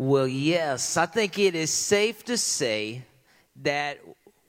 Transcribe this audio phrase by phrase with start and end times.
[0.00, 3.02] Well, yes, I think it is safe to say
[3.64, 3.98] that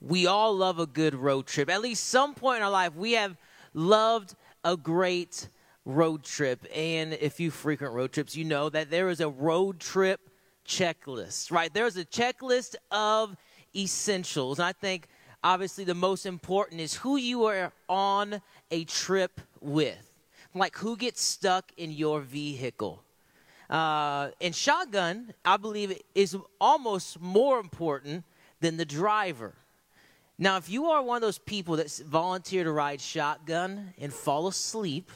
[0.00, 1.68] we all love a good road trip.
[1.68, 3.36] At least some point in our life, we have
[3.74, 5.48] loved a great
[5.84, 6.64] road trip.
[6.72, 10.20] And if you frequent road trips, you know that there is a road trip
[10.64, 11.74] checklist, right?
[11.74, 13.36] There's a checklist of
[13.74, 14.60] essentials.
[14.60, 15.08] And I think
[15.42, 18.40] obviously the most important is who you are on
[18.70, 20.12] a trip with.
[20.54, 23.02] Like who gets stuck in your vehicle.
[23.70, 28.24] Uh, and shotgun, I believe, is almost more important
[28.60, 29.54] than the driver.
[30.38, 34.48] Now, if you are one of those people that volunteer to ride shotgun and fall
[34.48, 35.10] asleep,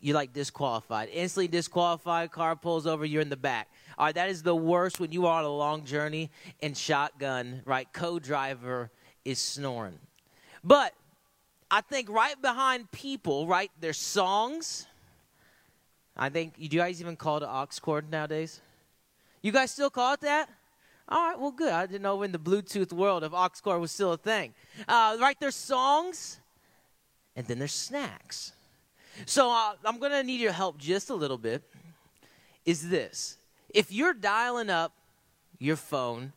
[0.00, 1.08] you're like disqualified.
[1.12, 3.68] Instantly disqualified, car pulls over, you're in the back.
[3.98, 6.30] All right, that is the worst when you are on a long journey
[6.62, 7.88] and shotgun, right?
[7.92, 8.90] Co driver
[9.24, 9.98] is snoring.
[10.62, 10.94] But
[11.70, 14.86] I think right behind people, right, there's songs.
[16.16, 18.60] I think, do you guys even call it aux cord nowadays?
[19.42, 20.48] You guys still call it that?
[21.08, 21.72] All right, well, good.
[21.72, 24.54] I didn't know in the Bluetooth world if aux cord was still a thing.
[24.88, 26.40] Uh, right, there's songs,
[27.36, 28.52] and then there's snacks.
[29.24, 31.62] So uh, I'm going to need your help just a little bit.
[32.64, 34.92] Is this if you're dialing up
[35.58, 36.32] your phone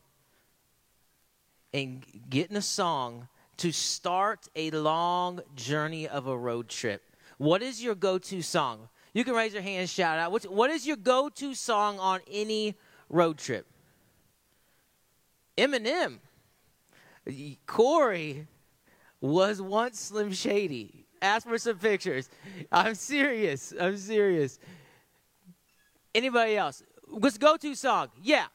[1.74, 3.28] and getting a song
[3.58, 7.02] to start a long journey of a road trip,
[7.38, 8.90] what is your go to song?
[9.14, 10.32] You can raise your hand and shout out.
[10.32, 12.76] What's, what is your go to song on any
[13.10, 13.66] road trip?
[15.58, 16.20] Eminem.
[17.66, 18.48] Corey
[19.22, 21.06] was once Slim Shady.
[21.22, 22.30] Ask for some pictures.
[22.72, 23.74] I'm serious.
[23.80, 24.60] I'm serious.
[26.16, 26.84] Anybody else?
[27.08, 28.10] What's go to song?
[28.22, 28.46] Yeah.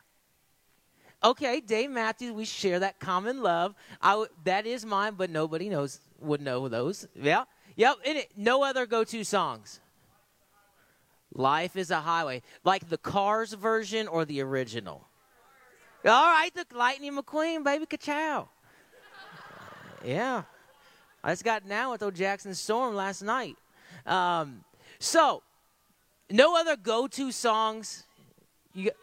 [1.23, 3.75] Okay, Dave Matthews, we share that common love.
[4.01, 7.07] I w- that is mine, but nobody knows would know those.
[7.15, 7.45] Yeah.
[7.77, 7.97] Yep.
[8.05, 9.81] It, no other go to songs.
[11.35, 12.43] Life is a highway.
[12.65, 15.07] Like the Cars version or the original?
[16.05, 18.47] All right, the Lightning McQueen, baby, ka
[20.05, 20.43] yeah.
[21.23, 23.57] I just got now with old Jackson Storm last night.
[24.05, 24.65] Um,
[24.99, 25.43] so,
[26.31, 28.05] no other go to songs.
[28.75, 28.95] You got,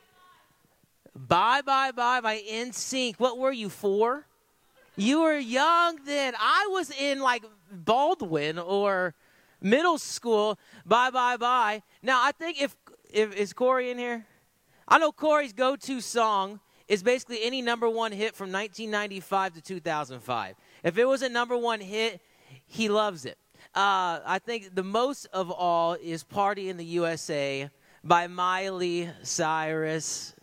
[1.14, 3.16] Bye, bye, bye by NSYNC.
[3.18, 4.26] What were you, for?
[4.96, 6.34] You were young then.
[6.40, 9.14] I was in like Baldwin or
[9.62, 10.60] middle school.
[10.86, 11.84] Bye, bye, bye.
[12.02, 12.76] Now, I think if,
[13.12, 14.26] if is Corey in here?
[14.88, 19.62] I know Corey's go to song is basically any number one hit from 1995 to
[19.62, 20.56] 2005.
[20.84, 22.20] If it was a number one hit,
[22.66, 23.38] he loves it.
[23.74, 27.70] Uh, I think the most of all is Party in the USA
[28.04, 30.36] by Miley Cyrus.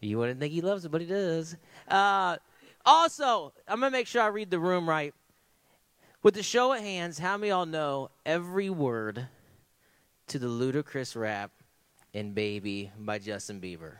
[0.00, 1.56] You wouldn't think he loves it, but he does.
[1.86, 2.38] Uh,
[2.84, 5.14] also, I'm going to make sure I read the room right.
[6.24, 9.26] With the show of hands, how many all know every word
[10.28, 11.50] to the Ludacris rap
[12.14, 13.96] in Baby by Justin Bieber?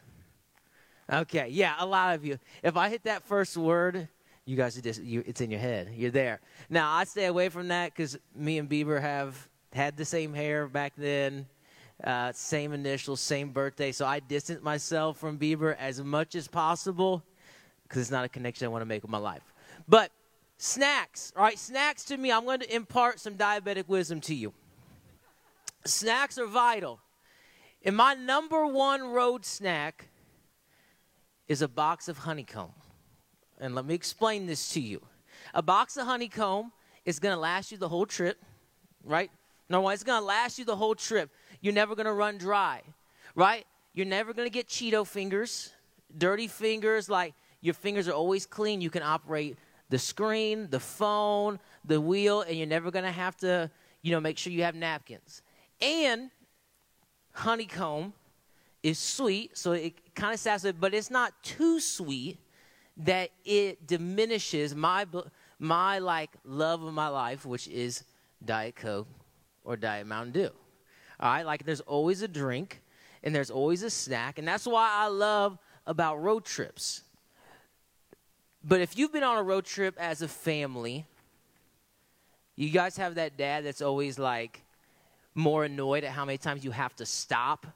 [1.13, 2.39] Okay, yeah, a lot of you.
[2.63, 4.09] If I hit that first word,
[4.47, 5.91] you guys are just, you, it's in your head.
[5.95, 6.41] You're there.
[6.71, 9.37] Now, I stay away from that because me and Bieber have
[9.75, 11.45] had the same hair back then,
[12.03, 13.93] uh, same initials, same birthday.
[13.93, 17.23] So I distance myself from Bieber as much as possible
[17.83, 19.43] because it's not a connection I want to make with my life.
[19.87, 20.11] But
[20.65, 24.53] snacks, all right, snacks to me, I'm going to impart some diabetic wisdom to you.
[25.85, 27.01] Snacks are vital.
[27.85, 30.09] And my number one road snack
[31.49, 32.73] is a box of honeycomb.
[33.61, 35.03] And let me explain this to you.
[35.53, 36.73] A box of honeycomb
[37.05, 38.43] is going to last you the whole trip,
[39.05, 39.31] right?
[39.69, 41.31] No, it's going to last you the whole trip.
[41.61, 42.81] You're never going to run dry,
[43.35, 43.67] right?
[43.93, 45.75] You're never going to get Cheeto fingers,
[46.17, 48.81] dirty fingers, like your fingers are always clean.
[48.81, 49.59] You can operate
[49.91, 53.71] the screen, the phone, the wheel, and you're never going to have to,
[54.03, 55.43] you know, make sure you have napkins.
[55.81, 56.31] And
[57.33, 58.13] honeycomb
[58.83, 62.39] is sweet, so it kind of satisfies, but it's not too sweet
[62.97, 65.07] that it diminishes my
[65.59, 68.05] my like love of my life, which is
[68.45, 69.09] Diet Coke
[69.65, 70.51] or Diet Mountain Dew.
[71.21, 72.83] All right, like there's always a drink
[73.23, 77.03] and there's always a snack, and that's why I love about road trips.
[78.67, 81.05] But if you've been on a road trip as a family,
[82.57, 84.63] you guys have that dad that's always like
[85.35, 87.67] more annoyed at how many times you have to stop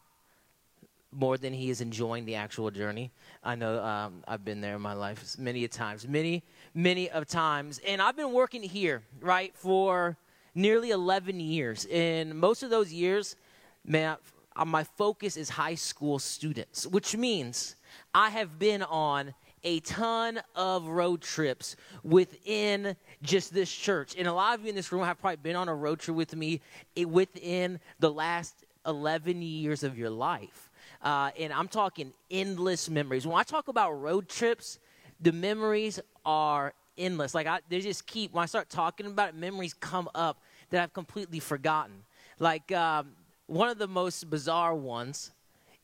[1.13, 3.11] more than he is enjoying the actual journey.
[3.45, 6.43] I know um, I've been there in my life many a times, many,
[6.75, 7.81] many of times.
[7.87, 10.17] And I've been working here, right, for
[10.55, 11.87] nearly 11 years.
[11.93, 13.37] And most of those years,
[13.85, 14.17] man,
[14.57, 17.77] uh, my focus is high school students, which means
[18.15, 24.15] I have been on a ton of road trips within just this church.
[24.17, 26.17] And a lot of you in this room have probably been on a road trip
[26.17, 26.61] with me
[26.97, 30.71] eh, within the last 11 years of your life.
[31.03, 33.27] Uh, and I'm talking endless memories.
[33.27, 34.79] When I talk about road trips,
[35.21, 37.35] the memories are endless.
[37.35, 38.33] Like I, they just keep.
[38.33, 42.05] When I start talking about it, memories come up that I've completely forgotten.
[42.39, 43.13] Like um,
[43.47, 45.33] one of the most bizarre ones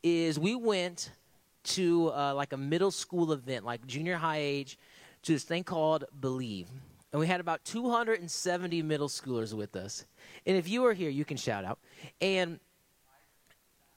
[0.03, 1.11] is we went
[1.65, 4.77] to uh, like a middle school event, like junior high age,
[5.23, 6.69] to this thing called Believe.
[7.11, 10.05] And we had about 270 middle schoolers with us.
[10.45, 11.79] And if you were here, you can shout out.
[12.19, 12.59] And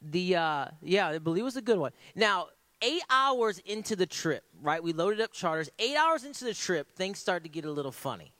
[0.00, 1.93] the, uh, yeah, believe was a good one.
[2.15, 2.49] Now,
[2.81, 4.82] eight hours into the trip, right?
[4.82, 5.69] We loaded up charters.
[5.79, 8.32] Eight hours into the trip, things started to get a little funny.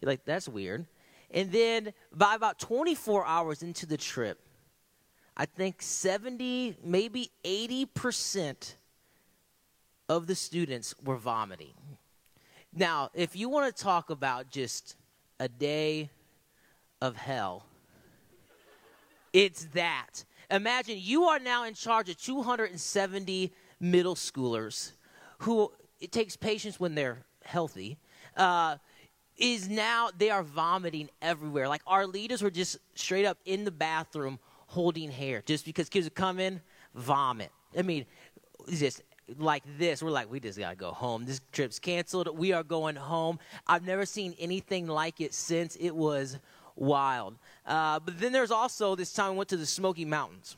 [0.00, 0.86] You're like, that's weird.
[1.30, 4.38] And then by about 24 hours into the trip,
[5.36, 8.74] I think 70, maybe 80%
[10.08, 11.74] of the students were vomiting.
[12.74, 14.96] Now, if you want to talk about just
[15.40, 16.10] a day
[17.00, 17.64] of hell,
[19.32, 20.24] it's that.
[20.50, 24.92] Imagine you are now in charge of 270 middle schoolers
[25.38, 27.96] who it takes patience when they're healthy.
[28.36, 28.76] Uh,
[29.36, 31.68] is now they are vomiting everywhere.
[31.68, 34.38] Like our leaders were just straight up in the bathroom
[34.72, 36.60] holding hair just because kids would come in,
[36.94, 37.50] vomit.
[37.76, 38.06] I mean,
[38.70, 39.02] just
[39.38, 40.02] like this.
[40.02, 41.26] We're like, we just gotta go home.
[41.26, 42.38] This trip's canceled.
[42.38, 43.38] We are going home.
[43.66, 45.76] I've never seen anything like it since.
[45.76, 46.38] It was
[46.74, 47.36] wild.
[47.66, 50.56] Uh, but then there's also this time we went to the Smoky Mountains.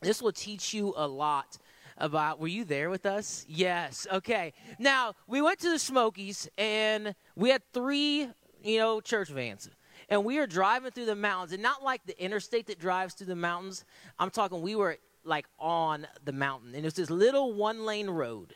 [0.00, 1.58] This will teach you a lot
[1.98, 7.14] about were you there with us yes okay now we went to the smokies and
[7.36, 8.28] we had three
[8.62, 9.70] you know church vans
[10.08, 13.26] and we are driving through the mountains and not like the interstate that drives through
[13.26, 13.84] the mountains.
[14.18, 18.08] I'm talking we were like on the mountain and it was this little one lane
[18.08, 18.54] road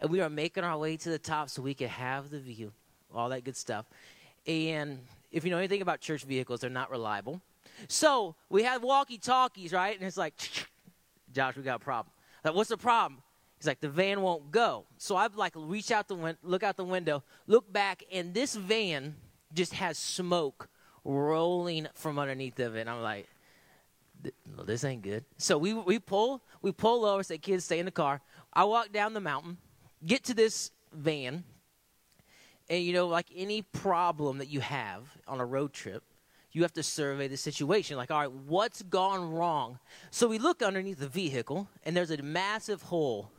[0.00, 2.72] and we were making our way to the top so we could have the view
[3.14, 3.86] all that good stuff.
[4.46, 4.98] And
[5.30, 7.40] if you know anything about church vehicles they're not reliable.
[7.88, 9.96] So we had walkie talkies right?
[9.96, 10.34] And it's like
[11.32, 12.12] josh we got a problem.
[12.44, 13.22] Like, what's the problem?
[13.58, 14.84] He's like, the van won't go.
[14.98, 18.54] So I like reach out the win- look out the window, look back, and this
[18.54, 19.16] van
[19.56, 20.68] just has smoke
[21.04, 22.82] rolling from underneath of it.
[22.82, 23.26] And I'm like,
[24.64, 25.24] this ain't good.
[25.38, 28.20] So we we pull we pull over, say, kids, stay in the car.
[28.52, 29.58] I walk down the mountain,
[30.04, 31.44] get to this van,
[32.68, 36.02] and you know, like any problem that you have on a road trip,
[36.52, 37.96] you have to survey the situation.
[37.96, 39.78] Like, all right, what's gone wrong?
[40.10, 43.30] So we look underneath the vehicle, and there's a massive hole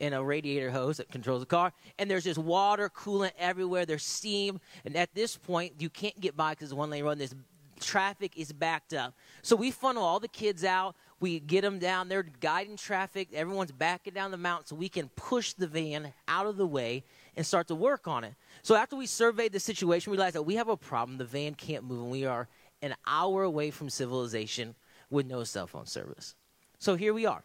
[0.00, 3.86] in a radiator hose that controls the car, and there's just water, coolant everywhere.
[3.86, 7.12] There's steam, and at this point, you can't get by because it's one lane road.
[7.12, 7.34] And this
[7.80, 9.14] traffic is backed up.
[9.42, 10.96] So we funnel all the kids out.
[11.18, 12.08] We get them down.
[12.08, 13.28] They're guiding traffic.
[13.32, 17.04] Everyone's backing down the mountain so we can push the van out of the way
[17.36, 18.34] and start to work on it.
[18.62, 21.18] So after we surveyed the situation, we realized that we have a problem.
[21.18, 22.48] The van can't move, and we are
[22.82, 24.74] an hour away from civilization
[25.10, 26.34] with no cell phone service.
[26.78, 27.44] So here we are.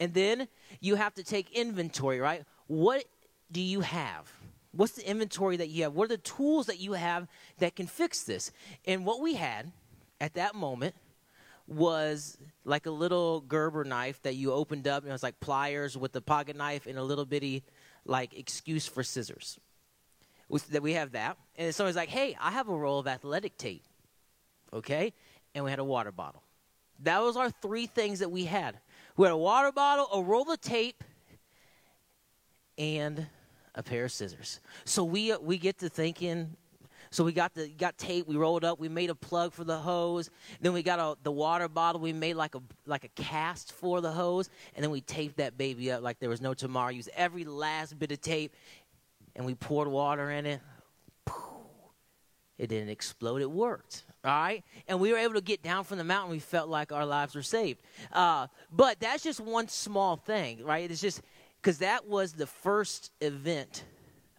[0.00, 0.48] And then
[0.80, 2.44] you have to take inventory, right?
[2.66, 3.04] What
[3.50, 4.32] do you have?
[4.72, 5.94] What's the inventory that you have?
[5.94, 8.50] What are the tools that you have that can fix this?
[8.86, 9.70] And what we had
[10.20, 10.94] at that moment
[11.66, 15.96] was like a little Gerber knife that you opened up, and it was like pliers
[15.96, 17.62] with a pocket knife and a little bitty
[18.04, 19.58] like excuse for scissors.
[20.70, 23.82] That we have that, and somebody's like, "Hey, I have a roll of athletic tape."
[24.72, 25.12] Okay,
[25.54, 26.42] and we had a water bottle.
[27.00, 28.78] That was our three things that we had.
[29.16, 31.04] We had a water bottle, a roll of tape,
[32.76, 33.26] and
[33.74, 34.60] a pair of scissors.
[34.84, 36.56] So we uh, we get to thinking
[37.14, 38.26] so we got the got tape.
[38.26, 38.80] We rolled up.
[38.80, 40.30] We made a plug for the hose.
[40.60, 42.00] Then we got a, the water bottle.
[42.00, 45.56] We made like a like a cast for the hose, and then we taped that
[45.56, 46.90] baby up like there was no tomorrow.
[46.90, 48.56] Used every last bit of tape,
[49.36, 50.60] and we poured water in it.
[52.58, 53.42] It didn't explode.
[53.42, 54.02] It worked.
[54.24, 56.30] All right, and we were able to get down from the mountain.
[56.30, 57.82] We felt like our lives were saved.
[58.10, 60.90] Uh, but that's just one small thing, right?
[60.90, 61.20] It's just
[61.60, 63.84] because that was the first event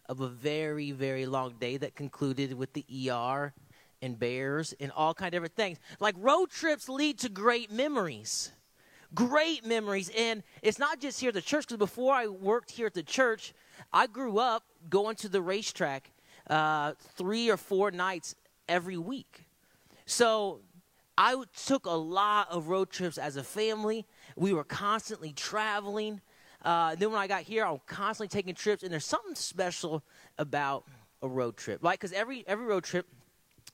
[0.08, 3.52] of a very, very long day that concluded with the ER
[4.02, 5.78] and bears and all kind of different things.
[6.00, 8.52] Like road trips lead to great memories.
[9.14, 10.10] Great memories.
[10.16, 13.02] And it's not just here at the church, because before I worked here at the
[13.02, 13.54] church,
[13.92, 16.10] I grew up going to the racetrack
[16.50, 18.34] uh, three or four nights
[18.68, 19.45] every week.
[20.06, 20.60] So
[21.18, 21.36] I
[21.66, 24.06] took a lot of road trips as a family.
[24.36, 26.20] We were constantly traveling.
[26.64, 30.02] Uh, then when I got here, I'm constantly taking trips, and there's something special
[30.38, 30.84] about
[31.22, 31.82] a road trip.
[31.82, 31.98] right?
[31.98, 33.06] because every every road trip,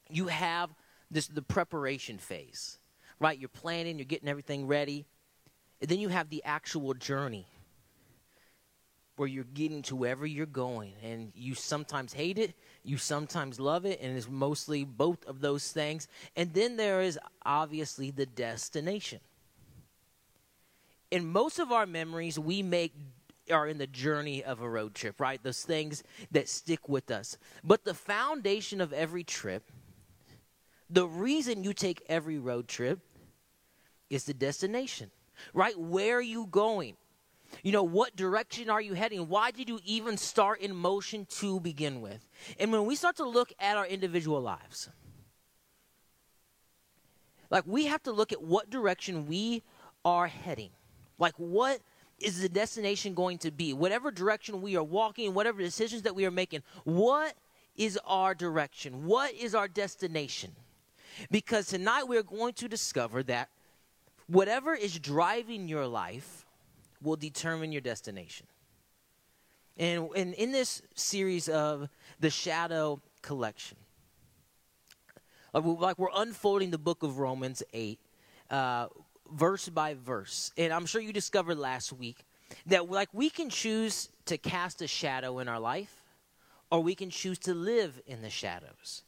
[0.09, 0.71] you have
[1.11, 2.79] this the preparation phase,
[3.21, 3.39] right?
[3.39, 5.07] You're planning, you're getting everything ready,
[5.81, 7.47] and then you have the actual journey,
[9.23, 10.95] where you're getting to wherever you're going.
[11.01, 15.71] And you sometimes hate it, you sometimes love it, and it's mostly both of those
[15.71, 16.09] things.
[16.35, 19.21] And then there is obviously the destination.
[21.13, 22.95] In most of our memories, we make
[23.49, 25.41] are in the journey of a road trip, right?
[25.41, 26.03] Those things
[26.33, 27.39] that stick with us.
[27.63, 29.71] But the foundation of every trip,
[30.91, 32.99] the reason you take every road trip
[34.11, 35.13] is the destination,
[35.55, 35.79] right?
[35.79, 36.97] Where are you going?
[37.63, 39.29] You know, what direction are you heading?
[39.29, 42.27] Why did you even start in motion to begin with?
[42.59, 44.89] And when we start to look at our individual lives,
[47.51, 49.63] like we have to look at what direction we
[50.05, 50.71] are heading.
[51.19, 51.81] Like, what
[52.19, 53.73] is the destination going to be?
[53.73, 57.35] Whatever direction we are walking, whatever decisions that we are making, what
[57.77, 59.07] is our direction?
[59.07, 60.53] What is our destination?
[61.31, 63.51] Because tonight we are going to discover that
[64.27, 66.42] whatever is driving your life
[67.03, 68.47] will determine your destination.
[69.77, 71.89] And, and in this series of
[72.21, 73.79] the Shadow Collection,
[75.55, 77.99] like we're unfolding the book of Romans 8,
[78.51, 78.87] uh,
[79.31, 80.53] verse by verse.
[80.57, 82.25] And I'm sure you discovered last week
[82.67, 86.03] that like we can choose to cast a shadow in our life
[86.71, 89.03] or we can choose to live in the shadows.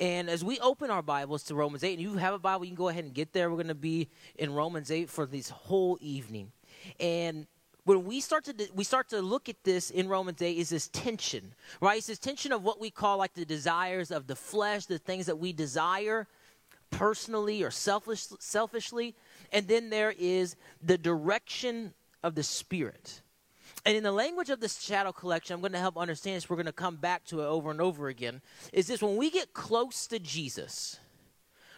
[0.00, 2.70] And as we open our Bibles to Romans 8, and you have a Bible, you
[2.70, 3.50] can go ahead and get there.
[3.50, 6.52] We're going to be in Romans 8 for this whole evening.
[7.00, 7.46] And
[7.84, 10.88] when we start to we start to look at this in Romans 8 is this
[10.88, 11.98] tension, right?
[11.98, 15.26] It's this tension of what we call like the desires of the flesh, the things
[15.26, 16.26] that we desire
[16.90, 19.14] personally or selfish, selfishly,
[19.52, 23.22] and then there is the direction of the Spirit.
[23.84, 26.48] And in the language of this shadow collection, I'm going to help understand this.
[26.48, 28.40] We're going to come back to it over and over again.
[28.72, 31.00] Is this when we get close to Jesus,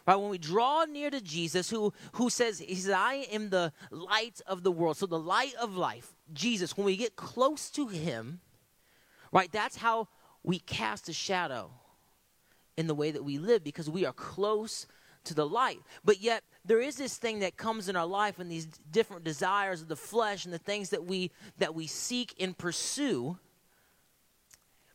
[0.06, 0.16] right?
[0.16, 4.40] When we draw near to Jesus, who who says, He says, I am the light
[4.46, 4.96] of the world.
[4.96, 8.40] So the light of life, Jesus, when we get close to Him,
[9.32, 10.08] right, that's how
[10.42, 11.70] we cast a shadow
[12.76, 14.86] in the way that we live because we are close
[15.24, 15.80] to the light.
[16.04, 19.82] But yet, there is this thing that comes in our life and these different desires
[19.82, 23.38] of the flesh and the things that we that we seek and pursue.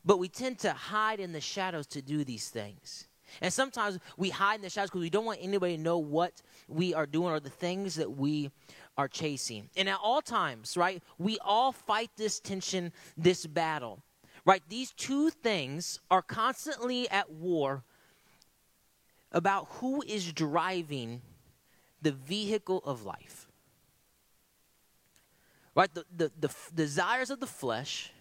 [0.06, 3.09] But we tend to hide in the shadows to do these things.
[3.42, 6.42] And sometimes we hide in the shadows because we don't want anybody to know what
[6.68, 8.52] we are doing or the things that we
[8.98, 9.70] are chasing.
[9.78, 14.04] And at all times, right, we all fight this tension, this battle.
[14.46, 14.62] Right?
[14.68, 17.84] These two things are constantly at war
[19.32, 21.22] about who is driving
[22.02, 23.48] the vehicle of life.
[25.76, 25.94] Right?
[25.94, 28.12] The, the, the f- desires of the flesh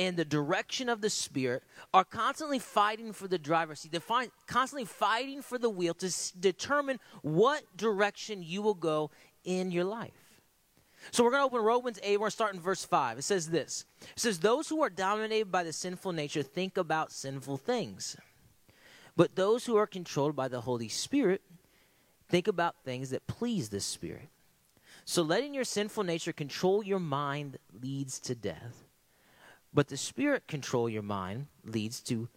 [0.00, 3.92] and the direction of the spirit are constantly fighting for the driver's seat.
[3.92, 4.00] They're
[4.46, 9.10] constantly fighting for the wheel to s- determine what direction you will go
[9.44, 10.40] in your life.
[11.10, 12.12] So we're going to open Romans 8.
[12.12, 13.18] We're going to start in verse 5.
[13.18, 17.12] It says this It says, Those who are dominated by the sinful nature think about
[17.12, 18.16] sinful things.
[19.16, 21.42] But those who are controlled by the Holy Spirit
[22.30, 24.30] think about things that please the Spirit.
[25.04, 28.86] So letting your sinful nature control your mind leads to death.
[29.72, 32.28] But the Spirit control your mind leads to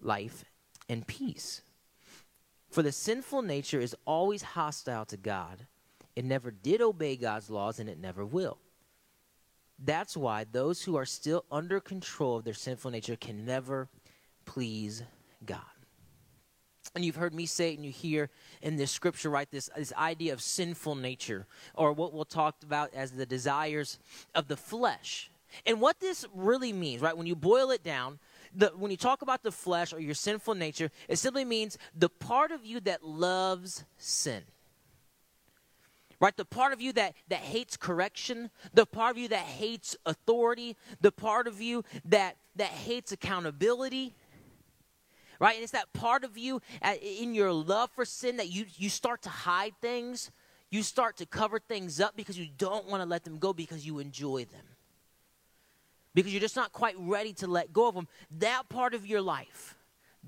[0.00, 0.44] life
[0.88, 1.62] and peace.
[2.70, 5.66] For the sinful nature is always hostile to God.
[6.14, 8.58] It never did obey God's laws and it never will.
[9.78, 13.88] That's why those who are still under control of their sinful nature can never
[14.44, 15.02] please
[15.44, 15.60] God
[16.96, 18.30] and you've heard me say it and you hear
[18.62, 22.92] in this scripture right this, this idea of sinful nature or what we'll talk about
[22.94, 23.98] as the desires
[24.34, 25.30] of the flesh
[25.64, 28.18] and what this really means right when you boil it down
[28.54, 32.08] the, when you talk about the flesh or your sinful nature it simply means the
[32.08, 34.42] part of you that loves sin
[36.20, 39.96] right the part of you that that hates correction the part of you that hates
[40.06, 44.14] authority the part of you that that hates accountability
[45.38, 45.54] right?
[45.54, 48.88] And it's that part of you uh, in your love for sin that you, you
[48.88, 50.30] start to hide things.
[50.70, 53.86] You start to cover things up because you don't want to let them go because
[53.86, 54.64] you enjoy them.
[56.16, 58.08] Because you're just not quite ready to let go of them.
[58.38, 59.76] That part of your life,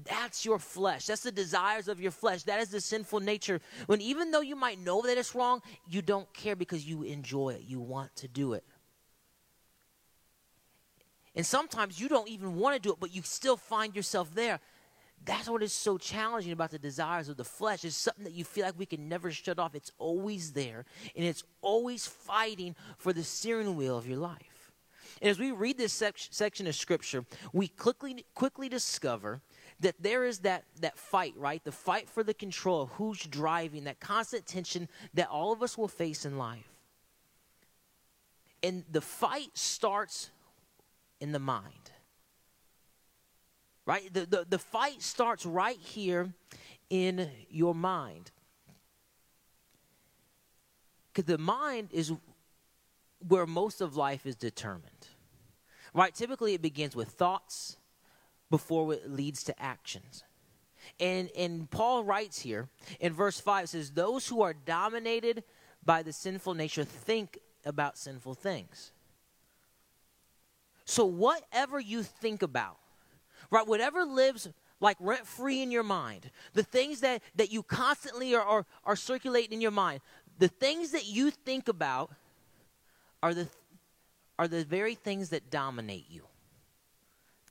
[0.04, 1.06] that's your flesh.
[1.06, 2.42] That's the desires of your flesh.
[2.42, 3.62] That is the sinful nature.
[3.86, 7.54] When even though you might know that it's wrong, you don't care because you enjoy
[7.54, 7.62] it.
[7.66, 8.64] You want to do it.
[11.34, 14.60] And sometimes you don't even want to do it, but you still find yourself there.
[15.24, 17.82] That's what is so challenging about the desires of the flesh.
[17.82, 19.74] It's something that you feel like we can never shut off.
[19.74, 20.84] It's always there,
[21.16, 24.57] and it's always fighting for the steering wheel of your life.
[25.20, 29.40] And as we read this sec- section of scripture, we quickly quickly discover
[29.80, 31.62] that there is that that fight, right?
[31.64, 35.76] The fight for the control of who's driving, that constant tension that all of us
[35.76, 36.68] will face in life.
[38.62, 40.30] And the fight starts
[41.20, 41.92] in the mind.
[43.86, 44.12] Right?
[44.12, 46.34] The, the, the fight starts right here
[46.90, 48.30] in your mind.
[51.12, 52.12] Because the mind is
[53.26, 55.08] where most of life is determined.
[55.94, 56.14] Right?
[56.14, 57.76] Typically, it begins with thoughts
[58.50, 60.22] before it leads to actions.
[61.00, 62.68] And, and Paul writes here
[63.00, 65.44] in verse 5 says, Those who are dominated
[65.84, 68.92] by the sinful nature think about sinful things.
[70.84, 72.78] So, whatever you think about,
[73.50, 74.48] right, whatever lives
[74.80, 78.96] like rent free in your mind, the things that, that you constantly are, are, are
[78.96, 80.00] circulating in your mind,
[80.38, 82.12] the things that you think about
[83.22, 83.48] are the,
[84.38, 86.22] are the very things that dominate you,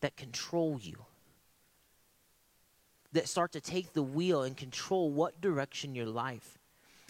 [0.01, 0.97] that control you,
[3.13, 6.57] that start to take the wheel and control what direction your life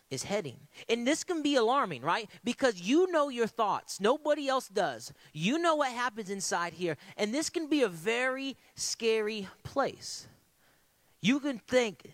[0.10, 0.58] is heading.
[0.88, 2.30] And this can be alarming, right?
[2.44, 4.00] Because you know your thoughts.
[4.00, 5.12] Nobody else does.
[5.34, 6.98] You know what happens inside here.
[7.18, 10.28] And this can be a very scary place.
[11.20, 12.14] You can think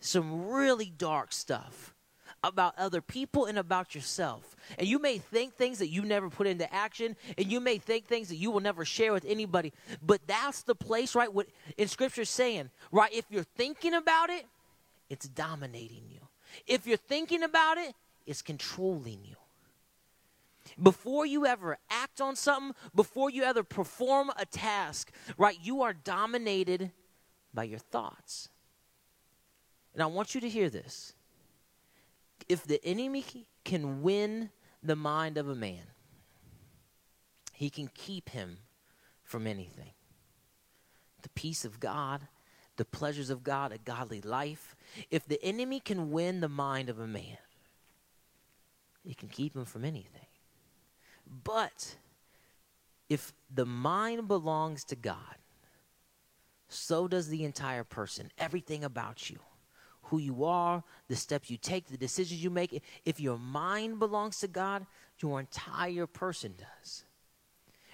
[0.00, 1.94] some really dark stuff
[2.42, 4.56] about other people and about yourself.
[4.78, 8.06] And you may think things that you never put into action, and you may think
[8.06, 9.72] things that you will never share with anybody.
[10.02, 11.32] But that's the place, right?
[11.32, 13.12] What in Scripture saying, right?
[13.12, 14.46] If you're thinking about it,
[15.08, 16.20] it's dominating you.
[16.66, 17.94] If you're thinking about it,
[18.26, 19.36] it's controlling you.
[20.80, 25.92] Before you ever act on something, before you ever perform a task, right, you are
[25.92, 26.92] dominated
[27.52, 28.48] by your thoughts.
[29.94, 31.14] And I want you to hear this
[32.48, 33.24] if the enemy
[33.64, 34.50] can win
[34.82, 35.82] the mind of a man,
[37.52, 38.58] he can keep him
[39.22, 39.92] from anything.
[41.22, 42.28] The peace of God,
[42.76, 44.74] the pleasures of God, a godly life.
[45.10, 47.36] If the enemy can win the mind of a man,
[49.04, 50.26] he can keep him from anything.
[51.44, 51.96] But
[53.08, 55.36] if the mind belongs to God,
[56.68, 59.40] so does the entire person, everything about you
[60.10, 62.82] who you are, the steps you take, the decisions you make.
[63.04, 64.84] If your mind belongs to God,
[65.20, 67.04] your entire person does.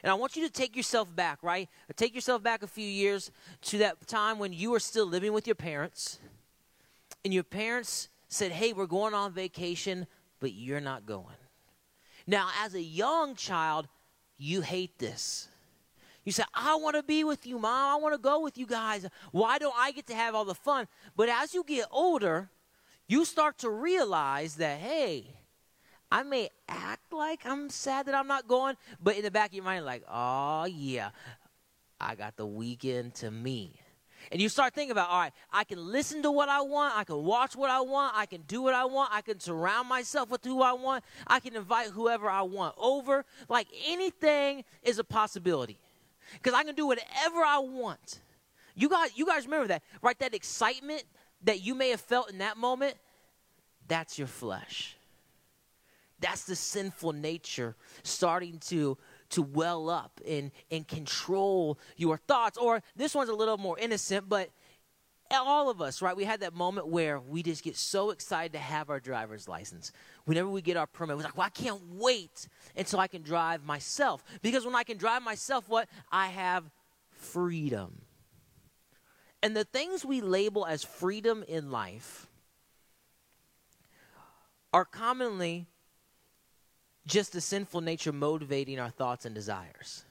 [0.02, 1.68] And I want you to take yourself back, right?
[1.94, 3.30] Take yourself back a few years
[3.62, 6.18] to that time when you were still living with your parents,
[7.24, 10.06] and your parents said, Hey, we're going on vacation,
[10.40, 11.36] but you're not going.
[12.26, 13.88] Now, as a young child,
[14.38, 15.48] you hate this.
[16.26, 17.94] You say, I want to be with you, mom.
[17.94, 19.06] I want to go with you guys.
[19.30, 20.88] Why don't I get to have all the fun?
[21.16, 22.50] But as you get older,
[23.06, 25.28] you start to realize that, hey,
[26.10, 29.54] I may act like I'm sad that I'm not going, but in the back of
[29.54, 31.10] your mind, like, oh, yeah,
[32.00, 33.80] I got the weekend to me.
[34.32, 37.04] And you start thinking about, all right, I can listen to what I want, I
[37.04, 40.30] can watch what I want, I can do what I want, I can surround myself
[40.30, 43.24] with who I want, I can invite whoever I want over.
[43.48, 45.78] Like anything is a possibility
[46.34, 48.20] because I can do whatever I want.
[48.74, 50.18] You guys, you guys remember that, right?
[50.18, 51.04] That excitement
[51.42, 52.96] that you may have felt in that moment,
[53.88, 54.96] that's your flesh.
[56.20, 58.96] That's the sinful nature starting to
[59.30, 62.56] to well up and and control your thoughts.
[62.56, 64.50] Or this one's a little more innocent, but
[65.30, 66.16] all of us, right?
[66.16, 69.92] We had that moment where we just get so excited to have our driver's license.
[70.24, 73.64] Whenever we get our permit, we're like, well, I can't wait until I can drive
[73.64, 74.24] myself.
[74.42, 75.88] Because when I can drive myself, what?
[76.10, 76.64] I have
[77.10, 78.02] freedom.
[79.42, 82.26] And the things we label as freedom in life
[84.72, 85.66] are commonly
[87.06, 90.04] just the sinful nature motivating our thoughts and desires.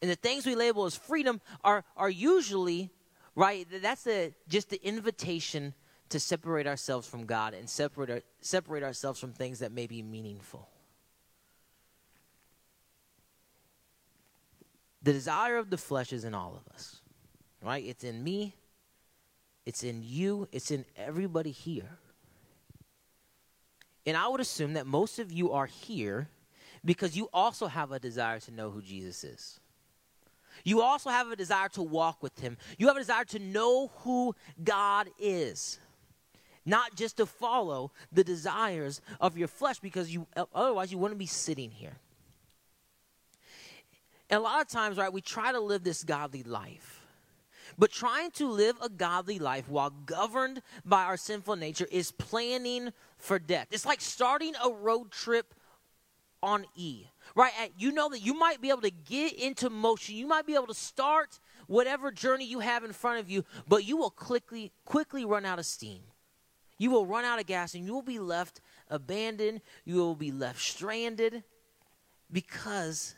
[0.00, 2.90] And the things we label as freedom are, are usually
[3.38, 3.68] right?
[3.70, 5.72] That's the, just the invitation
[6.08, 10.02] to separate ourselves from God and separate, our, separate ourselves from things that may be
[10.02, 10.68] meaningful.
[15.02, 16.96] The desire of the flesh is in all of us,
[17.62, 17.84] right?
[17.86, 18.56] It's in me,
[19.64, 22.00] it's in you, it's in everybody here.
[24.04, 26.28] And I would assume that most of you are here
[26.84, 29.60] because you also have a desire to know who Jesus is.
[30.64, 32.56] You also have a desire to walk with Him.
[32.78, 35.78] You have a desire to know who God is,
[36.64, 41.26] not just to follow the desires of your flesh, because you otherwise you wouldn't be
[41.26, 41.96] sitting here.
[44.30, 47.06] And a lot of times, right, we try to live this godly life.
[47.78, 52.92] But trying to live a godly life while governed by our sinful nature is planning
[53.16, 53.68] for death.
[53.70, 55.54] It's like starting a road trip
[56.42, 57.52] on E right?
[57.76, 60.16] You know that you might be able to get into motion.
[60.16, 63.84] You might be able to start whatever journey you have in front of you, but
[63.84, 66.00] you will quickly quickly run out of steam.
[66.78, 69.60] You will run out of gas and you will be left abandoned.
[69.84, 71.42] You will be left stranded
[72.30, 73.14] because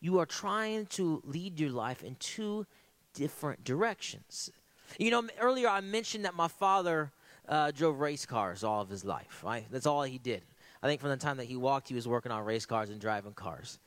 [0.00, 2.66] you are trying to lead your life in two
[3.14, 4.50] different directions.
[4.98, 7.12] You know, earlier I mentioned that my father
[7.48, 9.66] uh, drove race cars all of his life, right?
[9.70, 10.42] That's all he did.
[10.82, 13.00] I think from the time that he walked, he was working on race cars and
[13.00, 13.78] driving cars.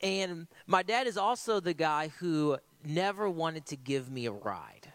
[0.00, 4.92] And my dad is also the guy who never wanted to give me a ride.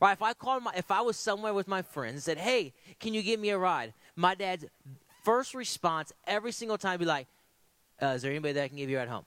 [0.00, 0.12] Right?
[0.12, 3.14] If I called my, if I was somewhere with my friends and said, "Hey, can
[3.14, 4.64] you give me a ride?" My dad's
[5.22, 7.28] first response every single time be like,
[8.02, 9.24] uh, "Is there anybody that can give you a ride home?"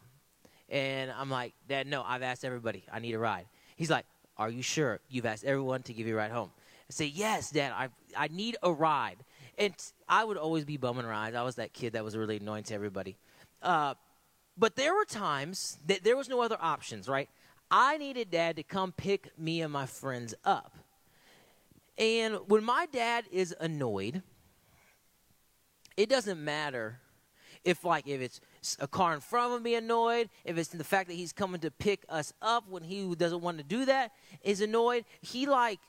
[0.68, 2.04] And I'm like, "Dad, no.
[2.04, 2.84] I've asked everybody.
[2.92, 3.46] I need a ride."
[3.78, 4.06] He's like,
[4.38, 6.52] "Are you sure you've asked everyone to give you a ride home?"
[6.90, 7.72] I say, "Yes, Dad.
[7.72, 9.18] I I need a ride."
[9.60, 9.74] And
[10.08, 11.36] I would always be bumming rides.
[11.36, 13.18] I was that kid that was really annoying to everybody.
[13.62, 13.94] Uh,
[14.58, 17.30] but there were times that there was no other options, right?
[17.70, 20.76] I needed dad to come pick me and my friends up.
[21.98, 24.24] And when my dad is annoyed,
[25.98, 27.02] it doesn't matter
[27.66, 28.42] if like if it's
[28.80, 31.72] a car in front of me annoyed, if it's the fact that he's coming to
[31.72, 35.80] pick us up when he doesn't want to do that is annoyed, he like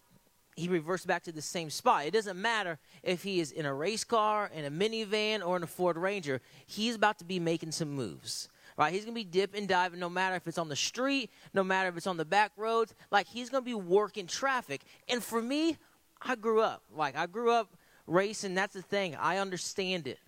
[0.61, 2.07] he reverts back to the same spot.
[2.07, 5.63] It doesn't matter if he is in a race car, in a minivan, or in
[5.63, 6.41] a Ford Ranger.
[6.67, 8.49] He's about to be making some moves
[8.81, 8.95] right?
[8.95, 11.91] He's going to be dipping, diving, no matter if it's on the street, no matter
[11.91, 12.95] if it's on the back roads.
[13.11, 14.81] Like, he's going to be working traffic.
[15.07, 15.77] And for me,
[16.23, 16.83] I grew up.
[16.91, 17.69] Like, I grew up
[18.07, 18.55] racing.
[18.55, 19.17] That's the thing.
[19.17, 20.19] I understand it.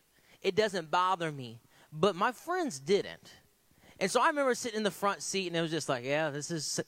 [0.42, 1.61] It doesn't bother me.
[1.90, 3.33] But my friends didn't.
[3.99, 6.29] And so I remember sitting in the front seat, and it was just like, yeah,
[6.29, 6.79] this is,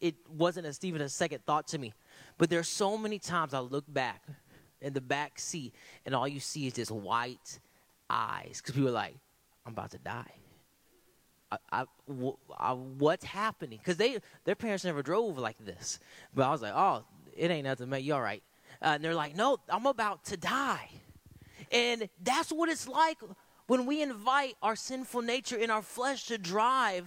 [0.00, 1.94] it wasn't as even a second thought to me.
[2.42, 4.20] But there's so many times I look back
[4.80, 7.60] in the back seat, and all you see is just white
[8.10, 8.60] eyes.
[8.60, 9.14] Because people are like,
[9.64, 10.32] I'm about to die.
[11.52, 13.78] I, I, what's happening?
[13.78, 16.00] Because they their parents never drove like this.
[16.34, 18.02] But I was like, oh, it ain't nothing, man.
[18.02, 18.42] You all right?
[18.82, 20.90] Uh, and they're like, no, I'm about to die.
[21.70, 23.18] And that's what it's like
[23.68, 27.06] when we invite our sinful nature in our flesh to drive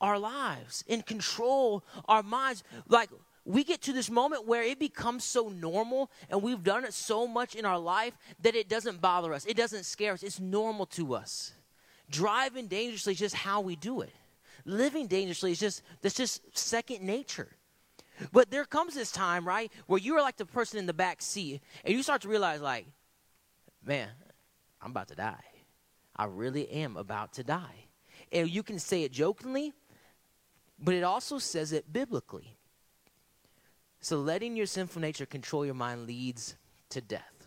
[0.00, 2.62] our lives and control our minds.
[2.86, 3.10] Like
[3.44, 7.26] we get to this moment where it becomes so normal and we've done it so
[7.26, 9.44] much in our life that it doesn't bother us.
[9.46, 10.22] It doesn't scare us.
[10.22, 11.52] It's normal to us.
[12.08, 14.12] Driving dangerously is just how we do it.
[14.64, 17.56] Living dangerously is just that's just second nature.
[18.30, 21.22] But there comes this time, right, where you are like the person in the back
[21.22, 22.86] seat, and you start to realize, like,
[23.84, 24.08] man,
[24.80, 25.44] I'm about to die.
[26.14, 27.86] I really am about to die.
[28.30, 29.72] And you can say it jokingly,
[30.78, 32.56] but it also says it biblically.
[34.02, 36.56] So letting your sinful nature control your mind leads
[36.90, 37.46] to death.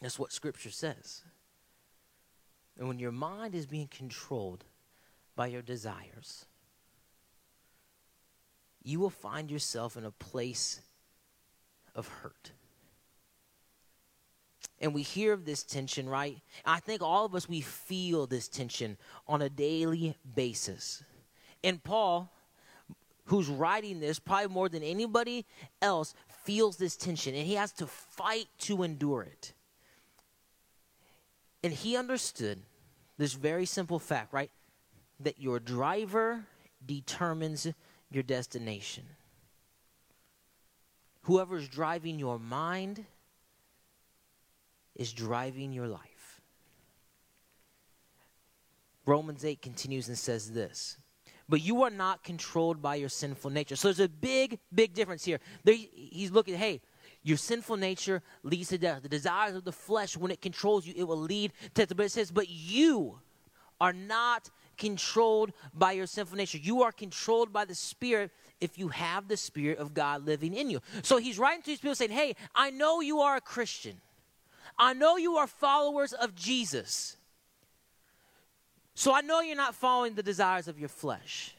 [0.00, 1.24] That's what Scripture says.
[2.78, 4.64] And when your mind is being controlled
[5.34, 6.46] by your desires,
[8.82, 10.80] you will find yourself in a place
[11.96, 12.52] of hurt.
[14.80, 16.38] And we hear of this tension, right?
[16.64, 21.02] I think all of us, we feel this tension on a daily basis.
[21.62, 22.32] And Paul,
[23.24, 25.46] who's writing this, probably more than anybody
[25.80, 29.52] else, feels this tension and he has to fight to endure it.
[31.62, 32.58] And he understood
[33.18, 34.50] this very simple fact, right?
[35.20, 36.46] That your driver
[36.84, 37.66] determines
[38.10, 39.04] your destination.
[41.22, 43.04] Whoever's driving your mind
[44.96, 46.40] is driving your life.
[49.06, 50.96] Romans 8 continues and says this
[51.50, 53.74] but you are not controlled by your sinful nature.
[53.76, 55.40] So there's a big, big difference here.
[55.64, 56.80] There, he's looking, hey,
[57.22, 59.02] your sinful nature leads to death.
[59.02, 61.96] The desires of the flesh, when it controls you, it will lead to death.
[61.96, 63.18] But it says, but you
[63.80, 66.58] are not controlled by your sinful nature.
[66.58, 70.70] You are controlled by the Spirit if you have the Spirit of God living in
[70.70, 70.80] you.
[71.02, 74.00] So he's writing to these people saying, hey, I know you are a Christian.
[74.78, 77.16] I know you are followers of Jesus.
[79.00, 81.54] So I know you're not following the desires of your flesh.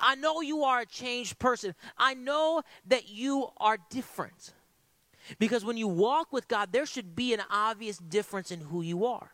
[0.00, 1.76] I know you are a changed person.
[1.96, 4.52] I know that you are different.
[5.38, 9.06] Because when you walk with God, there should be an obvious difference in who you
[9.06, 9.30] are.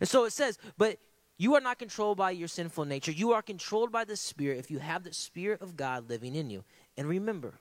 [0.00, 0.98] And so it says, but
[1.36, 3.12] you are not controlled by your sinful nature.
[3.12, 6.50] You are controlled by the Spirit if you have the Spirit of God living in
[6.50, 6.64] you.
[6.96, 7.54] And remember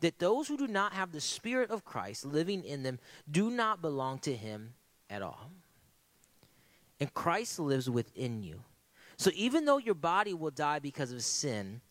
[0.00, 2.98] that those who do not have the Spirit of Christ living in them
[3.30, 4.72] do not belong to Him
[5.10, 5.50] at all.
[6.98, 8.62] And Christ lives within you.
[9.20, 11.82] So even though your body will die because of sin,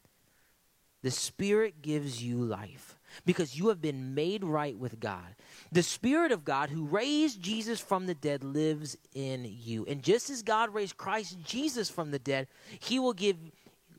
[1.04, 5.36] the Spirit gives you life because you have been made right with God.
[5.72, 9.86] The Spirit of God who raised Jesus from the dead lives in you.
[9.86, 12.48] And just as God raised Christ Jesus from the dead,
[12.80, 13.38] He will give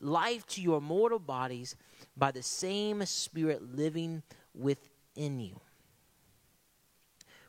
[0.01, 1.77] life to your mortal bodies
[2.17, 5.57] by the same Spirit living within you.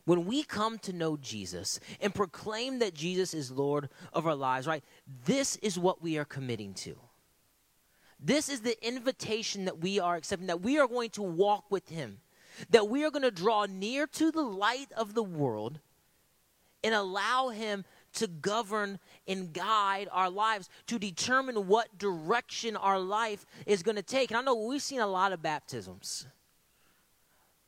[0.04, 4.66] When we come to know Jesus and proclaim that Jesus is Lord of our lives,
[4.66, 4.84] right,
[5.24, 6.96] this is what we are committing to.
[8.18, 11.88] This is the invitation that we are accepting, that we are going to walk with
[11.88, 12.20] Him,
[12.70, 15.80] that we are going to draw near to the light of the world
[16.84, 17.84] and allow Him
[18.14, 24.02] to govern and guide our lives, to determine what direction our life is going to
[24.02, 24.30] take.
[24.30, 26.26] And I know we've seen a lot of baptisms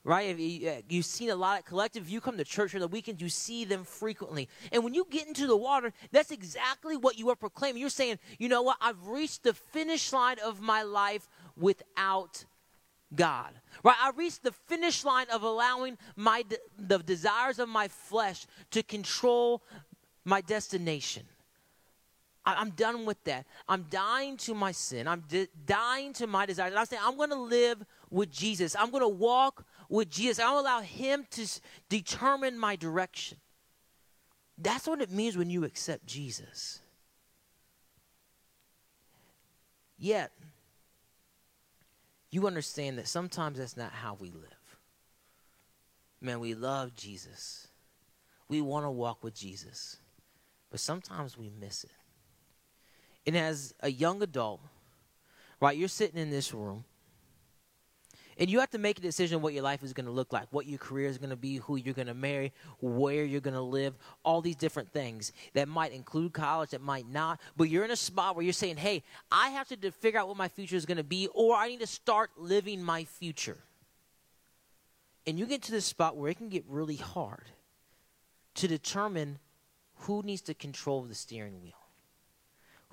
[0.05, 0.35] right?
[0.35, 2.09] Uh, you've seen a lot of collective.
[2.09, 4.49] You come to church on the weekends, you see them frequently.
[4.71, 7.81] And when you get into the water, that's exactly what you are proclaiming.
[7.81, 8.77] You're saying, you know what?
[8.81, 12.45] I've reached the finish line of my life without
[13.15, 13.53] God.
[13.83, 13.97] Right?
[14.01, 18.83] I reached the finish line of allowing my de- the desires of my flesh to
[18.83, 19.63] control
[20.25, 21.25] my destination.
[22.47, 23.47] I, am done with that.
[23.69, 25.09] I'm dying to my sin.
[25.09, 25.25] I'm
[25.67, 26.73] dying to my desires.
[26.73, 28.77] And I say, I'm going to live with Jesus.
[28.79, 30.39] I'm going to walk with Jesus.
[30.39, 31.47] I'll allow Him to
[31.89, 33.39] determine my direction.
[34.57, 36.81] That's what it means when you accept Jesus.
[39.99, 40.33] Yet,
[42.31, 44.79] you understand that sometimes that's not how we live.
[46.21, 47.69] Man, we love Jesus.
[48.49, 49.99] We want to walk with Jesus.
[50.71, 51.93] But sometimes we miss it.
[53.27, 54.61] And as a young adult,
[55.61, 56.85] right, you're sitting in this room
[58.39, 60.47] and you have to make a decision what your life is going to look like,
[60.51, 63.55] what your career is going to be, who you're going to marry, where you're going
[63.55, 63.95] to live,
[64.25, 67.41] all these different things that might include college, that might not.
[67.57, 70.37] But you're in a spot where you're saying, hey, I have to figure out what
[70.37, 73.59] my future is going to be, or I need to start living my future.
[75.27, 77.45] And you get to this spot where it can get really hard
[78.57, 79.39] to determine
[80.01, 81.84] who needs to control the steering wheel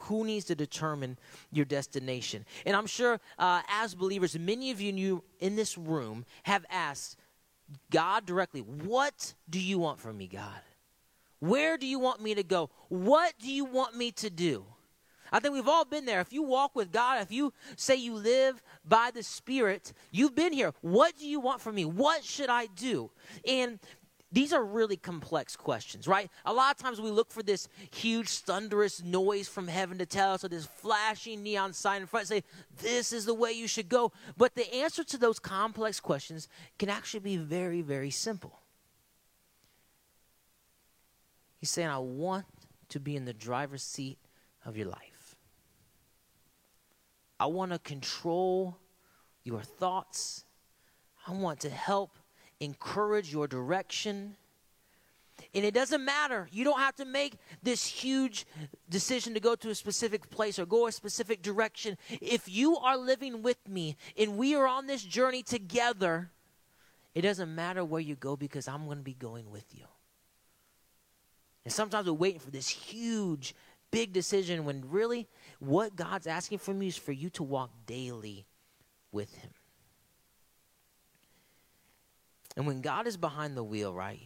[0.03, 1.17] who needs to determine
[1.51, 2.45] your destination.
[2.65, 7.17] And I'm sure uh, as believers, many of you in this room have asked
[7.89, 10.61] God directly, What do you want from me, God?
[11.39, 12.69] Where do you want me to go?
[12.89, 14.65] What do you want me to do?
[15.31, 16.19] I think we've all been there.
[16.19, 20.51] If you walk with God, if you say you live by the Spirit, you've been
[20.51, 20.73] here.
[20.81, 21.85] What do you want from me?
[21.85, 23.09] What should I do?
[23.47, 23.79] And
[24.31, 26.29] these are really complex questions, right?
[26.45, 30.33] A lot of times we look for this huge, thunderous noise from heaven to tell
[30.33, 32.43] us, or this flashing neon sign in front, say,
[32.77, 34.11] this is the way you should go.
[34.37, 36.47] But the answer to those complex questions
[36.79, 38.59] can actually be very, very simple.
[41.59, 42.45] He's saying, I want
[42.89, 44.17] to be in the driver's seat
[44.65, 45.35] of your life.
[47.39, 48.77] I want to control
[49.43, 50.45] your thoughts.
[51.27, 52.11] I want to help
[52.61, 54.37] encourage your direction.
[55.53, 56.47] And it doesn't matter.
[56.51, 58.45] You don't have to make this huge
[58.89, 61.97] decision to go to a specific place or go a specific direction.
[62.21, 66.29] If you are living with me and we are on this journey together,
[67.15, 69.85] it doesn't matter where you go because I'm going to be going with you.
[71.65, 73.55] And sometimes we're waiting for this huge,
[73.89, 75.27] big decision when really
[75.59, 78.45] what God's asking from you is for you to walk daily
[79.11, 79.51] with Him.
[82.55, 84.19] And when God is behind the wheel, right,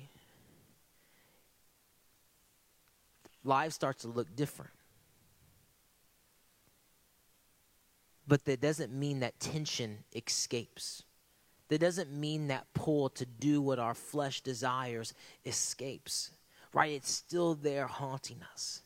[3.43, 4.71] life starts to look different.
[8.27, 11.03] But that doesn't mean that tension escapes.
[11.69, 15.13] That doesn't mean that pull to do what our flesh desires
[15.45, 16.31] escapes.
[16.73, 16.93] Right?
[16.93, 18.81] It's still there haunting us.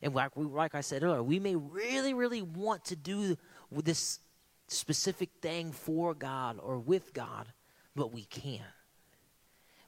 [0.00, 3.36] And like, we, like I said earlier, we may really, really want to do
[3.72, 4.20] this
[4.68, 7.48] specific thing for God or with God,
[7.96, 8.62] but we can't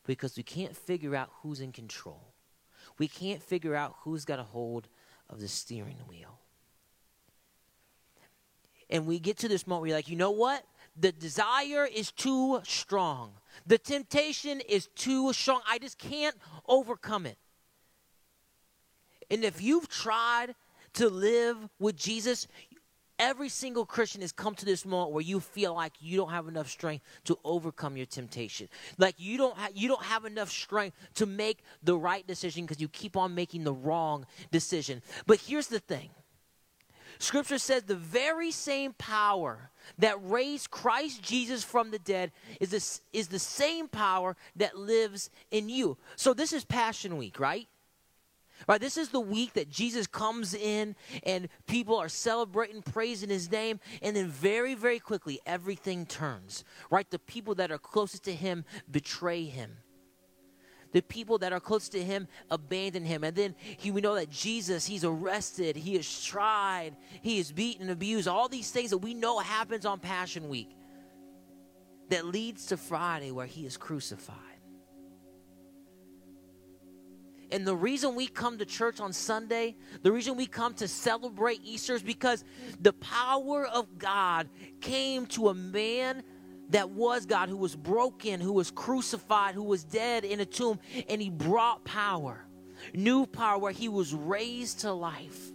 [0.07, 2.33] because we can't figure out who's in control.
[2.99, 4.89] We can't figure out who's got a hold
[5.29, 6.39] of the steering wheel.
[8.89, 10.65] And we get to this moment where you're like, you know what?
[10.99, 13.33] The desire is too strong.
[13.67, 15.61] The temptation is too strong.
[15.69, 17.37] I just can't overcome it.
[19.31, 20.55] And if you've tried
[20.95, 22.47] to live with Jesus,
[23.19, 26.49] Every single Christian has come to this moment where you feel like you don't have
[26.49, 28.69] enough strength to overcome your temptation.
[28.99, 32.81] Like you don't ha- you don't have enough strength to make the right decision because
[32.81, 35.03] you keep on making the wrong decision.
[35.27, 36.11] But here's the thing.
[37.19, 43.01] Scripture says the very same power that raised Christ Jesus from the dead is, this,
[43.13, 45.97] is the same power that lives in you.
[46.17, 47.69] So this is Passion Week, right?
[48.67, 53.51] Right, this is the week that Jesus comes in and people are celebrating, praising his
[53.51, 56.65] name, and then very, very quickly everything turns.
[56.91, 57.09] Right?
[57.09, 59.77] The people that are closest to him betray him.
[60.93, 63.23] The people that are close to him abandon him.
[63.25, 67.91] And then he, we know that Jesus, he's arrested, he is tried, he is beaten,
[67.91, 70.71] abused, all these things that we know happens on Passion Week
[72.09, 74.56] that leads to Friday where he is crucified.
[77.51, 81.61] And the reason we come to church on Sunday, the reason we come to celebrate
[81.63, 82.45] Easter is because
[82.81, 84.49] the power of God
[84.81, 86.23] came to a man
[86.71, 90.81] that was God, who was broken, who was crucified, who was dead in a tomb,
[91.09, 92.45] and he brought power,
[92.93, 95.53] new power, where he was raised to life.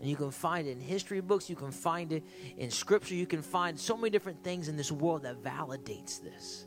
[0.00, 2.24] And you can find it in history books, you can find it
[2.56, 6.66] in scripture, you can find so many different things in this world that validates this.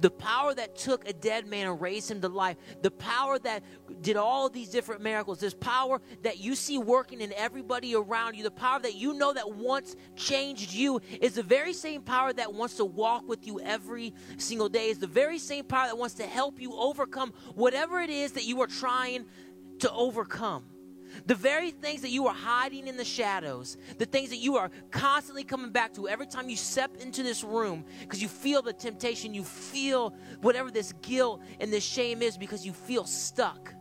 [0.00, 3.62] The power that took a dead man and raised him to life, the power that
[4.02, 8.42] did all these different miracles, this power that you see working in everybody around you,
[8.42, 12.52] the power that you know that once changed you, is the very same power that
[12.52, 16.14] wants to walk with you every single day, is the very same power that wants
[16.16, 19.24] to help you overcome whatever it is that you are trying
[19.78, 20.64] to overcome.
[21.24, 24.70] The very things that you are hiding in the shadows, the things that you are
[24.90, 28.72] constantly coming back to every time you step into this room because you feel the
[28.72, 30.10] temptation, you feel
[30.42, 33.72] whatever this guilt and this shame is because you feel stuck.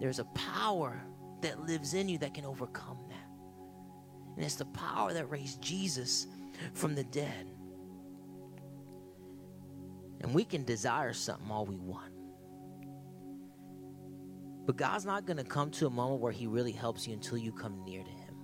[0.00, 1.00] There's a power
[1.42, 4.36] that lives in you that can overcome that.
[4.36, 6.26] And it's the power that raised Jesus
[6.74, 7.46] from the dead.
[10.22, 12.11] And we can desire something all we want.
[14.64, 17.38] But God's not going to come to a moment where He really helps you until
[17.38, 18.34] you come near to Him.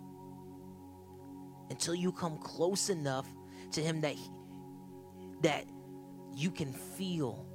[1.71, 3.29] Until you come close enough
[3.73, 4.31] to Him that, he,
[5.43, 5.65] that
[6.35, 7.47] you can feel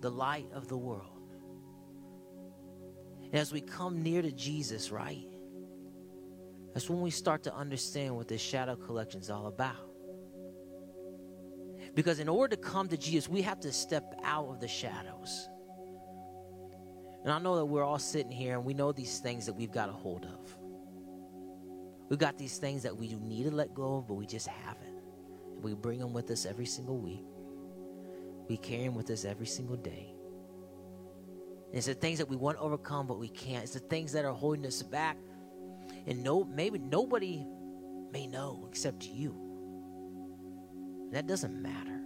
[0.00, 1.20] the light of the world.
[3.22, 5.26] And as we come near to Jesus, right?
[6.74, 9.88] That's when we start to understand what this shadow collection is all about.
[11.94, 15.48] Because in order to come to Jesus, we have to step out of the shadows.
[17.24, 19.72] And I know that we're all sitting here and we know these things that we've
[19.72, 20.56] got a hold of.
[22.10, 24.46] We've got these things that we do need to let go of, but we just
[24.46, 24.94] haven't.
[25.54, 27.24] And we bring them with us every single week.
[28.46, 30.14] We carry them with us every single day.
[31.68, 33.64] And it's the things that we want to overcome, but we can't.
[33.64, 35.16] It's the things that are holding us back.
[36.06, 37.46] And no, maybe nobody
[38.12, 39.34] may know except you.
[41.10, 42.02] that doesn't matter.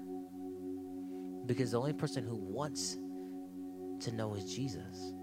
[1.45, 2.99] Because the only person who wants
[4.03, 5.15] to know is Jesus.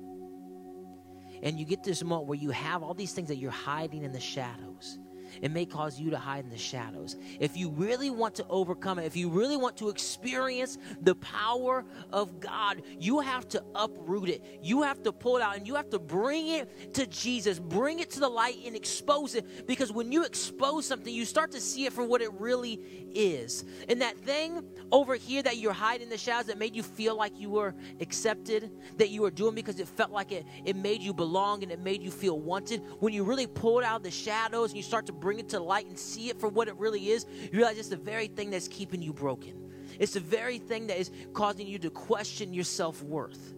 [1.43, 4.11] And you get this moment where you have all these things that you're hiding in
[4.11, 4.97] the shadows.
[5.41, 7.15] It may cause you to hide in the shadows.
[7.39, 11.85] If you really want to overcome it, if you really want to experience the power
[12.11, 14.43] of God, you have to uproot it.
[14.61, 17.59] You have to pull it out and you have to bring it to Jesus.
[17.59, 19.67] Bring it to the light and expose it.
[19.67, 22.79] Because when you expose something, you start to see it for what it really
[23.13, 23.65] is.
[23.89, 27.15] And that thing over here that you're hiding in the shadows that made you feel
[27.15, 31.01] like you were accepted, that you were doing because it felt like it, it made
[31.01, 34.03] you belong and it made you feel wanted, when you really pull it out of
[34.03, 36.67] the shadows and you start to bring it to light and see it for what
[36.67, 39.71] it really is, you realize it's the very thing that's keeping you broken.
[39.99, 43.53] It's the very thing that is causing you to question your self worth.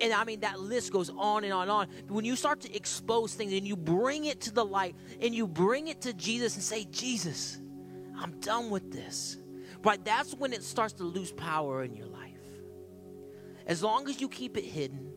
[0.00, 1.88] And I mean, that list goes on and on and on.
[2.08, 5.46] When you start to expose things and you bring it to the light and you
[5.46, 7.58] bring it to Jesus and say, Jesus,
[8.18, 9.36] I'm done with this.
[9.82, 10.02] Right?
[10.04, 12.20] That's when it starts to lose power in your life.
[13.66, 15.12] As long as you keep it hidden,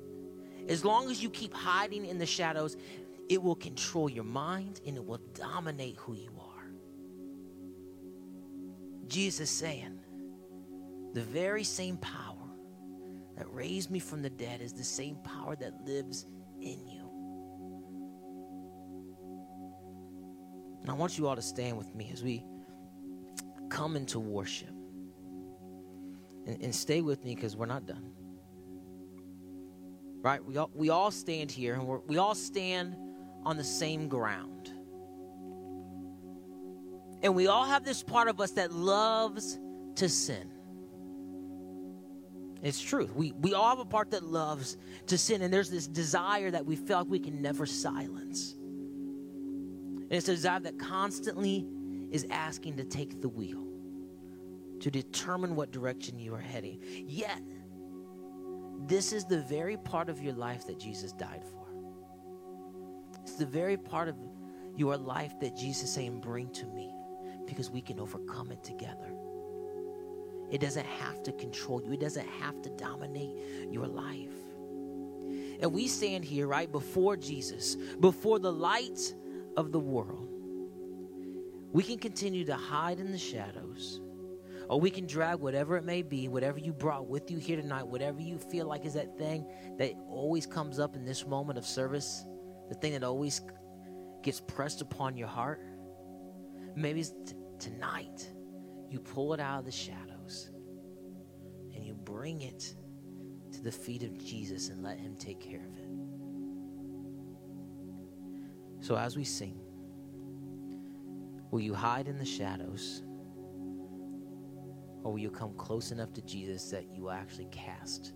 [0.70, 2.78] as long as you keep hiding in the shadows,
[3.30, 6.72] it will control your mind and it will dominate who you are.
[9.08, 10.00] Jesus saying,
[11.14, 12.36] the very same power
[13.38, 16.26] that raised me from the dead is the same power that lives
[16.60, 17.10] in you.
[20.82, 22.44] And I want you all to stand with me as we
[23.70, 24.70] come into worship.
[26.46, 28.12] And, and stay with me because we're not done.
[30.22, 30.44] Right?
[30.44, 32.96] We all, we all stand here and we all stand
[33.46, 34.72] on the same ground.
[37.22, 39.60] And we all have this part of us that loves
[39.96, 40.50] to sin.
[42.62, 43.10] It's true.
[43.14, 44.78] We, we all have a part that loves
[45.08, 48.54] to sin, and there's this desire that we feel like we can never silence.
[48.54, 51.68] And it's a desire that constantly
[52.12, 53.68] is asking to take the wheel,
[54.80, 56.80] to determine what direction you are heading.
[57.06, 57.42] Yet,
[58.86, 61.63] this is the very part of your life that Jesus died for.
[63.24, 64.16] It's the very part of
[64.76, 66.94] your life that Jesus is saying, Bring to me,
[67.48, 69.14] because we can overcome it together.
[70.52, 73.36] It doesn't have to control you, it doesn't have to dominate
[73.72, 74.30] your life.
[75.62, 79.16] And we stand here, right, before Jesus, before the light
[79.56, 80.30] of the world.
[81.72, 84.02] We can continue to hide in the shadows,
[84.70, 87.88] or we can drag whatever it may be, whatever you brought with you here tonight,
[87.88, 89.48] whatever you feel like is that thing
[89.78, 92.26] that always comes up in this moment of service
[92.70, 93.42] the thing that always
[94.24, 95.62] gets pressed upon your heart,
[96.76, 97.12] maybe t-
[97.60, 98.32] tonight
[98.90, 100.52] you pull it out of the shadows
[101.74, 102.74] and you bring it
[103.52, 105.88] to the feet of Jesus and let Him take care of it.
[108.82, 109.60] So as we sing,
[111.52, 113.04] will you hide in the shadows?
[115.04, 118.14] Or will you come close enough to Jesus that you will actually cast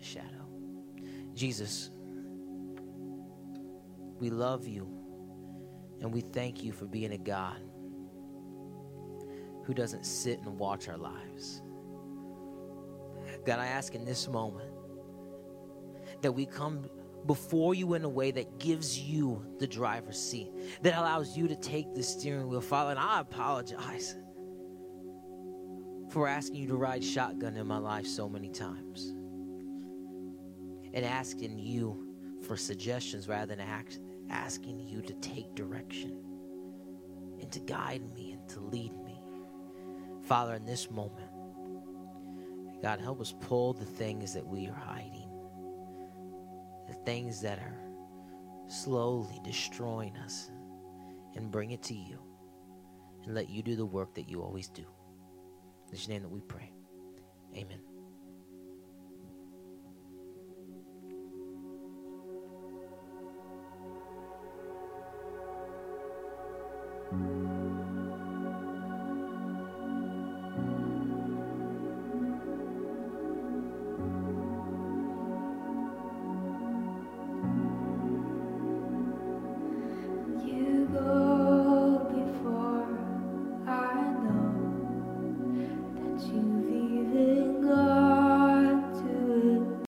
[0.00, 0.48] a shadow?
[1.34, 1.90] Jesus,
[4.18, 4.88] we love you
[6.00, 7.60] and we thank you for being a God
[9.64, 11.62] who doesn't sit and watch our lives.
[13.44, 14.70] God, I ask in this moment
[16.22, 16.88] that we come
[17.26, 20.50] before you in a way that gives you the driver's seat,
[20.82, 22.90] that allows you to take the steering wheel, Father.
[22.90, 24.16] And I apologize
[26.10, 29.12] for asking you to ride shotgun in my life so many times
[30.94, 32.06] and asking you
[32.46, 33.98] for suggestions rather than act,
[34.30, 36.22] asking you to take direction
[37.40, 39.20] and to guide me and to lead me.
[40.22, 41.30] Father, in this moment,
[42.82, 45.28] God, help us pull the things that we are hiding,
[46.88, 47.78] the things that are
[48.68, 50.50] slowly destroying us,
[51.34, 52.18] and bring it to you
[53.24, 54.84] and let you do the work that you always do.
[55.92, 56.72] In your name that we pray.
[57.54, 57.95] Amen.
[67.18, 67.45] Mm-hmm.